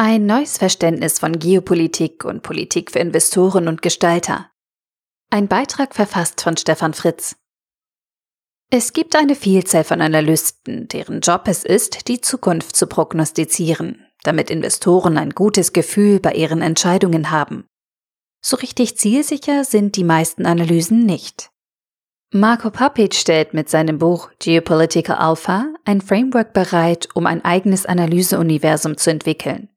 Ein 0.00 0.26
neues 0.26 0.58
Verständnis 0.58 1.18
von 1.18 1.40
Geopolitik 1.40 2.24
und 2.24 2.44
Politik 2.44 2.92
für 2.92 3.00
Investoren 3.00 3.66
und 3.66 3.82
Gestalter. 3.82 4.48
Ein 5.28 5.48
Beitrag 5.48 5.92
verfasst 5.92 6.40
von 6.40 6.56
Stefan 6.56 6.94
Fritz. 6.94 7.34
Es 8.70 8.92
gibt 8.92 9.16
eine 9.16 9.34
Vielzahl 9.34 9.82
von 9.82 10.00
Analysten, 10.00 10.86
deren 10.86 11.20
Job 11.20 11.48
es 11.48 11.64
ist, 11.64 12.06
die 12.06 12.20
Zukunft 12.20 12.76
zu 12.76 12.86
prognostizieren, 12.86 14.06
damit 14.22 14.50
Investoren 14.50 15.18
ein 15.18 15.30
gutes 15.30 15.72
Gefühl 15.72 16.20
bei 16.20 16.34
ihren 16.34 16.62
Entscheidungen 16.62 17.32
haben. 17.32 17.66
So 18.40 18.56
richtig 18.56 18.96
zielsicher 18.98 19.64
sind 19.64 19.96
die 19.96 20.04
meisten 20.04 20.46
Analysen 20.46 21.06
nicht. 21.06 21.50
Marco 22.32 22.70
Papic 22.70 23.16
stellt 23.16 23.52
mit 23.52 23.68
seinem 23.68 23.98
Buch 23.98 24.30
Geopolitical 24.38 25.16
Alpha 25.16 25.74
ein 25.84 26.00
Framework 26.00 26.52
bereit, 26.52 27.08
um 27.14 27.26
ein 27.26 27.44
eigenes 27.44 27.84
Analyseuniversum 27.84 28.96
zu 28.96 29.10
entwickeln. 29.10 29.70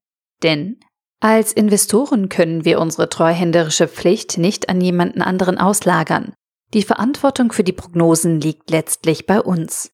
Denn 0.43 0.79
als 1.19 1.53
Investoren 1.53 2.29
können 2.29 2.65
wir 2.65 2.79
unsere 2.79 3.07
treuhänderische 3.07 3.87
Pflicht 3.87 4.37
nicht 4.37 4.69
an 4.69 4.81
jemanden 4.81 5.21
anderen 5.21 5.59
auslagern. 5.59 6.33
Die 6.73 6.83
Verantwortung 6.83 7.51
für 7.51 7.63
die 7.63 7.73
Prognosen 7.73 8.41
liegt 8.41 8.71
letztlich 8.71 9.27
bei 9.27 9.39
uns. 9.39 9.91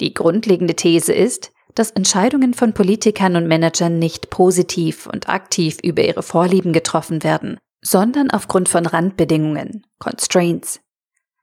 Die 0.00 0.14
grundlegende 0.14 0.74
These 0.74 1.12
ist, 1.12 1.52
dass 1.74 1.90
Entscheidungen 1.90 2.54
von 2.54 2.72
Politikern 2.72 3.36
und 3.36 3.46
Managern 3.46 3.98
nicht 3.98 4.30
positiv 4.30 5.06
und 5.06 5.28
aktiv 5.28 5.78
über 5.82 6.02
ihre 6.02 6.22
Vorlieben 6.22 6.72
getroffen 6.72 7.22
werden, 7.22 7.58
sondern 7.82 8.30
aufgrund 8.30 8.68
von 8.68 8.86
Randbedingungen, 8.86 9.86
Constraints. 9.98 10.80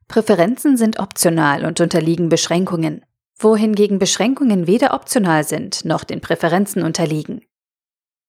Präferenzen 0.07 0.77
sind 0.77 0.99
optional 0.99 1.65
und 1.65 1.79
unterliegen 1.79 2.29
Beschränkungen, 2.29 3.05
wohingegen 3.37 3.99
Beschränkungen 3.99 4.67
weder 4.67 4.93
optional 4.93 5.43
sind 5.43 5.85
noch 5.85 6.03
den 6.03 6.21
Präferenzen 6.21 6.84
unterliegen. 6.84 7.41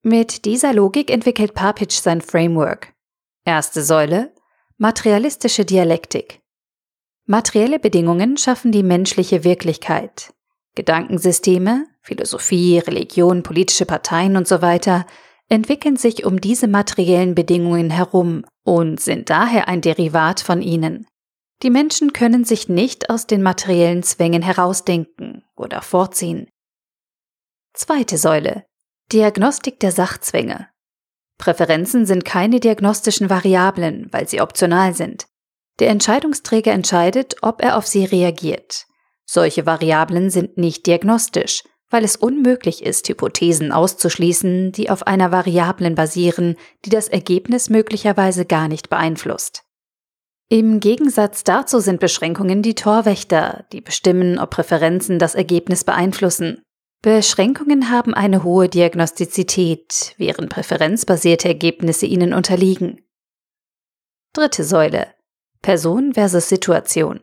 Mit 0.09 0.45
dieser 0.45 0.73
Logik 0.73 1.11
entwickelt 1.11 1.53
Papic 1.55 1.93
sein 1.93 2.21
Framework. 2.21 2.95
Erste 3.45 3.83
Säule 3.83 4.33
Materialistische 4.79 5.65
Dialektik. 5.65 6.43
Materielle 7.25 7.81
Bedingungen 7.81 8.37
schaffen 8.37 8.71
die 8.71 8.85
menschliche 8.85 9.43
Wirklichkeit. 9.43 10.33
Gedankensysteme, 10.77 11.89
Philosophie, 12.03 12.79
Religion, 12.79 13.43
politische 13.43 13.85
Parteien 13.85 14.37
und 14.37 14.47
so 14.47 14.63
weiter 14.63 15.07
entwickeln 15.49 15.97
sich 15.97 16.25
um 16.25 16.41
diese 16.41 16.69
materiellen 16.69 17.35
Bedingungen 17.35 17.91
herum 17.91 18.45
und 18.63 19.01
sind 19.01 19.29
daher 19.29 19.67
ein 19.67 19.81
Derivat 19.81 20.39
von 20.39 20.63
ihnen. 20.63 21.09
Die 21.65 21.71
Menschen 21.71 22.13
können 22.13 22.45
sich 22.45 22.69
nicht 22.69 23.11
aus 23.11 23.27
den 23.27 23.43
materiellen 23.43 24.05
Zwängen 24.05 24.43
herausdenken 24.43 25.43
oder 25.57 25.83
vorziehen. 25.83 26.49
Zweite 27.73 28.19
Säule 28.19 28.67
Diagnostik 29.13 29.79
der 29.79 29.93
Sachzwänge. 29.93 30.69
Präferenzen 31.39 32.07
sind 32.07 32.25
keine 32.25 32.59
diagnostischen 32.61 33.31
Variablen, 33.31 34.09
weil 34.11 34.29
sie 34.29 34.41
optional 34.41 34.95
sind. 34.95 35.27
Der 35.79 35.91
Entscheidungsträger 35.91 36.73
entscheidet, 36.73 37.37
ob 37.43 37.63
er 37.63 37.77
auf 37.77 37.87
sie 37.87 38.05
reagiert. 38.05 38.87
Solche 39.25 39.67
Variablen 39.67 40.31
sind 40.31 40.57
nicht 40.57 40.87
diagnostisch, 40.87 41.63
weil 41.89 42.05
es 42.05 42.17
unmöglich 42.17 42.83
ist, 42.83 43.09
Hypothesen 43.09 43.71
auszuschließen, 43.71 44.73
die 44.73 44.91
auf 44.91 45.07
einer 45.07 45.31
Variablen 45.31 45.95
basieren, 45.95 46.57
die 46.85 46.91
das 46.91 47.09
Ergebnis 47.09 47.71
möglicherweise 47.71 48.45
gar 48.45 48.67
nicht 48.67 48.89
beeinflusst. 48.89 49.63
Im 50.49 50.81
Gegensatz 50.81 51.45
dazu 51.45 51.81
sind 51.81 52.01
Beschränkungen 52.01 52.63
die 52.63 52.75
Torwächter, 52.75 53.67
die 53.73 53.81
bestimmen, 53.81 54.39
ob 54.39 54.51
Präferenzen 54.51 55.19
das 55.19 55.35
Ergebnis 55.35 55.85
beeinflussen. 55.85 56.63
Beschränkungen 57.03 57.91
haben 57.91 58.15
eine 58.15 58.43
hohe 58.43 58.69
Diagnostizität, 58.69 60.15
während 60.17 60.51
präferenzbasierte 60.51 61.49
Ergebnisse 61.49 62.07
ihnen 62.07 62.33
unterliegen. 62.33 63.01
Dritte 64.33 64.65
Säule. 64.65 65.15
Person 65.63 66.15
versus 66.15 66.49
Situation. 66.49 67.21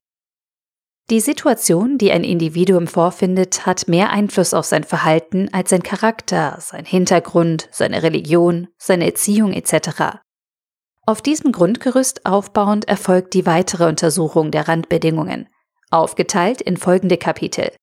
Die 1.10 1.20
Situation, 1.20 1.98
die 1.98 2.12
ein 2.12 2.24
Individuum 2.24 2.88
vorfindet, 2.88 3.66
hat 3.66 3.90
mehr 3.90 4.10
Einfluss 4.10 4.54
auf 4.54 4.66
sein 4.66 4.86
Verhalten 4.86 5.50
als 5.52 5.70
sein 5.70 5.84
Charakter, 5.84 6.58
sein 6.62 6.86
Hintergrund, 6.86 7.68
seine 7.72 8.04
Religion, 8.04 8.70
seine 8.78 9.06
Erziehung 9.06 9.52
etc. 9.52 10.22
Auf 11.06 11.22
diesem 11.22 11.52
Grundgerüst 11.52 12.26
aufbauend 12.26 12.88
erfolgt 12.88 13.34
die 13.34 13.46
weitere 13.46 13.88
Untersuchung 13.90 14.52
der 14.52 14.70
Randbedingungen, 14.70 15.50
aufgeteilt 15.92 16.62
in 16.62 16.78
folgende 16.78 17.18
Kapitel. 17.18 17.76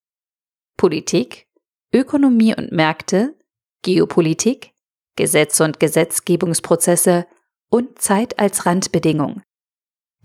Politik, 0.78 1.46
Ökonomie 1.92 2.54
und 2.56 2.70
Märkte, 2.70 3.34
Geopolitik, 3.82 4.72
Gesetze 5.16 5.64
und 5.64 5.80
Gesetzgebungsprozesse 5.80 7.26
und 7.68 8.00
Zeit 8.00 8.38
als 8.38 8.64
Randbedingung. 8.66 9.42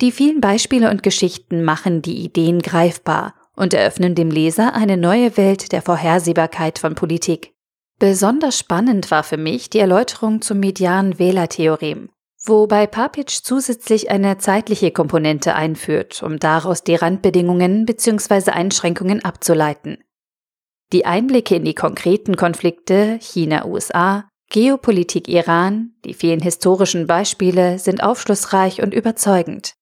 Die 0.01 0.11
vielen 0.11 0.41
Beispiele 0.41 0.89
und 0.89 1.03
Geschichten 1.03 1.63
machen 1.63 2.01
die 2.01 2.23
Ideen 2.23 2.61
greifbar 2.61 3.33
und 3.55 3.73
eröffnen 3.73 4.13
dem 4.13 4.29
Leser 4.29 4.73
eine 4.73 4.97
neue 4.97 5.37
Welt 5.37 5.71
der 5.71 5.81
Vorhersehbarkeit 5.81 6.79
von 6.79 6.95
Politik. 6.95 7.53
Besonders 7.97 8.59
spannend 8.59 9.09
war 9.09 9.23
für 9.23 9.37
mich 9.37 9.69
die 9.69 9.79
Erläuterung 9.79 10.41
zum 10.41 10.59
medianen 10.59 11.17
Wählertheorem, 11.17 12.09
wobei 12.45 12.87
Papic 12.87 13.31
zusätzlich 13.41 14.09
eine 14.11 14.37
zeitliche 14.37 14.91
Komponente 14.91 15.55
einführt, 15.55 16.21
um 16.21 16.37
daraus 16.37 16.83
die 16.83 16.95
Randbedingungen 16.95 17.85
bzw. 17.85 18.51
Einschränkungen 18.51 19.23
abzuleiten. 19.23 20.04
Die 20.93 21.05
Einblicke 21.05 21.55
in 21.55 21.65
die 21.65 21.73
konkreten 21.73 22.35
Konflikte 22.35 23.17
China-USA, 23.21 24.29
Geopolitik 24.49 25.27
Iran, 25.27 25.93
die 26.05 26.13
vielen 26.13 26.39
historischen 26.39 27.07
Beispiele 27.07 27.79
sind 27.79 28.03
aufschlussreich 28.03 28.81
und 28.81 28.93
überzeugend. 28.93 29.73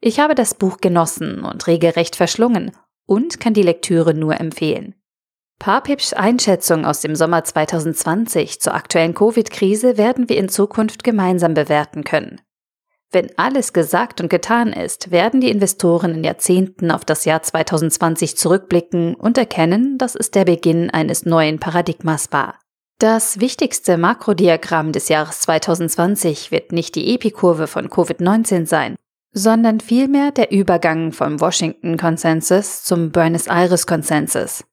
Ich 0.00 0.18
habe 0.18 0.34
das 0.34 0.54
Buch 0.54 0.78
genossen 0.78 1.44
und 1.44 1.66
regelrecht 1.66 2.16
verschlungen 2.16 2.72
und 3.06 3.38
kann 3.38 3.54
die 3.54 3.62
Lektüre 3.62 4.14
nur 4.14 4.40
empfehlen. 4.40 4.94
Papips 5.58 6.12
Einschätzung 6.12 6.84
aus 6.84 7.00
dem 7.00 7.14
Sommer 7.14 7.44
2020 7.44 8.60
zur 8.60 8.74
aktuellen 8.74 9.14
Covid-Krise 9.14 9.96
werden 9.96 10.28
wir 10.28 10.38
in 10.38 10.48
Zukunft 10.48 11.04
gemeinsam 11.04 11.54
bewerten 11.54 12.02
können. 12.02 12.40
Wenn 13.12 13.28
alles 13.36 13.74
gesagt 13.74 14.22
und 14.22 14.30
getan 14.30 14.72
ist, 14.72 15.10
werden 15.10 15.42
die 15.42 15.50
Investoren 15.50 16.14
in 16.14 16.24
Jahrzehnten 16.24 16.90
auf 16.90 17.04
das 17.04 17.26
Jahr 17.26 17.42
2020 17.42 18.38
zurückblicken 18.38 19.14
und 19.14 19.36
erkennen, 19.36 19.98
dass 19.98 20.14
es 20.14 20.30
der 20.30 20.46
Beginn 20.46 20.88
eines 20.88 21.26
neuen 21.26 21.60
Paradigmas 21.60 22.32
war. 22.32 22.58
Das 22.98 23.38
wichtigste 23.38 23.98
Makrodiagramm 23.98 24.92
des 24.92 25.08
Jahres 25.08 25.40
2020 25.40 26.50
wird 26.52 26.72
nicht 26.72 26.94
die 26.94 27.14
Epikurve 27.14 27.66
von 27.66 27.88
Covid-19 27.88 28.66
sein, 28.66 28.96
sondern 29.32 29.80
vielmehr 29.80 30.30
der 30.30 30.50
Übergang 30.50 31.12
vom 31.12 31.38
Washington-Konsensus 31.38 32.82
zum 32.84 33.10
Buenos 33.10 33.46
Aires-Konsensus. 33.46 34.64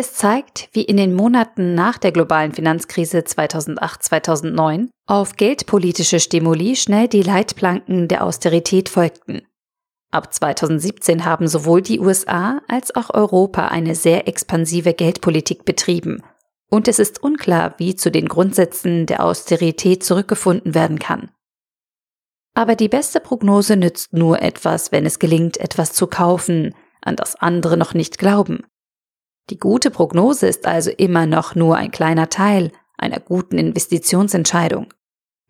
Es 0.00 0.14
zeigt, 0.14 0.68
wie 0.70 0.84
in 0.84 0.96
den 0.96 1.12
Monaten 1.12 1.74
nach 1.74 1.98
der 1.98 2.12
globalen 2.12 2.52
Finanzkrise 2.52 3.18
2008-2009 3.18 4.90
auf 5.08 5.34
geldpolitische 5.34 6.20
Stimuli 6.20 6.76
schnell 6.76 7.08
die 7.08 7.24
Leitplanken 7.24 8.06
der 8.06 8.22
Austerität 8.22 8.88
folgten. 8.88 9.42
Ab 10.12 10.32
2017 10.32 11.24
haben 11.24 11.48
sowohl 11.48 11.82
die 11.82 11.98
USA 11.98 12.62
als 12.68 12.94
auch 12.94 13.12
Europa 13.12 13.66
eine 13.66 13.96
sehr 13.96 14.28
expansive 14.28 14.94
Geldpolitik 14.94 15.64
betrieben, 15.64 16.22
und 16.70 16.86
es 16.86 17.00
ist 17.00 17.20
unklar, 17.20 17.74
wie 17.78 17.96
zu 17.96 18.12
den 18.12 18.28
Grundsätzen 18.28 19.04
der 19.06 19.24
Austerität 19.24 20.04
zurückgefunden 20.04 20.76
werden 20.76 21.00
kann. 21.00 21.32
Aber 22.54 22.76
die 22.76 22.88
beste 22.88 23.18
Prognose 23.18 23.74
nützt 23.74 24.12
nur 24.12 24.42
etwas, 24.42 24.92
wenn 24.92 25.06
es 25.06 25.18
gelingt, 25.18 25.56
etwas 25.56 25.92
zu 25.92 26.06
kaufen, 26.06 26.76
an 27.02 27.16
das 27.16 27.34
andere 27.34 27.76
noch 27.76 27.94
nicht 27.94 28.18
glauben. 28.18 28.62
Die 29.50 29.58
gute 29.58 29.90
Prognose 29.90 30.46
ist 30.46 30.66
also 30.66 30.90
immer 30.90 31.26
noch 31.26 31.54
nur 31.54 31.76
ein 31.76 31.90
kleiner 31.90 32.28
Teil 32.28 32.72
einer 32.96 33.20
guten 33.20 33.58
Investitionsentscheidung. 33.58 34.92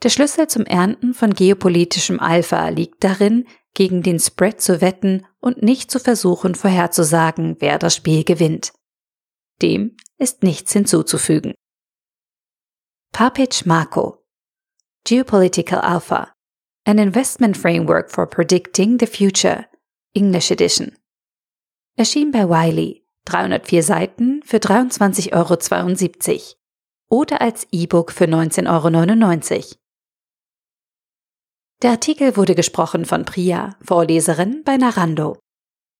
Der 0.02 0.10
Schlüssel 0.10 0.46
zum 0.46 0.64
Ernten 0.64 1.14
von 1.14 1.34
geopolitischem 1.34 2.20
Alpha 2.20 2.68
liegt 2.68 3.02
darin, 3.02 3.46
gegen 3.74 4.02
den 4.02 4.20
Spread 4.20 4.60
zu 4.60 4.80
wetten 4.80 5.26
und 5.40 5.62
nicht 5.62 5.90
zu 5.90 5.98
versuchen 5.98 6.54
vorherzusagen, 6.54 7.56
wer 7.60 7.78
das 7.78 7.96
Spiel 7.96 8.24
gewinnt. 8.24 8.72
Dem 9.62 9.96
ist 10.18 10.42
nichts 10.42 10.72
hinzuzufügen. 10.72 11.54
Papic 13.12 13.64
Marco 13.64 14.24
Geopolitical 15.04 15.80
Alpha 15.80 16.32
An 16.84 16.98
Investment 16.98 17.56
Framework 17.56 18.10
for 18.10 18.26
Predicting 18.26 18.98
the 19.00 19.06
Future 19.06 19.66
English 20.14 20.50
Edition 20.50 20.96
Erschien 21.96 22.30
bei 22.30 22.48
Wiley 22.48 23.07
304 23.28 23.82
Seiten 23.82 24.42
für 24.44 24.56
23,72 24.56 25.32
Euro 25.34 26.56
oder 27.10 27.40
als 27.40 27.66
E-Book 27.70 28.12
für 28.12 28.24
19,99 28.24 29.54
Euro. 29.54 29.64
Der 31.82 31.90
Artikel 31.92 32.36
wurde 32.36 32.54
gesprochen 32.54 33.04
von 33.04 33.24
Priya, 33.24 33.76
Vorleserin 33.82 34.62
bei 34.64 34.76
Narando. 34.76 35.38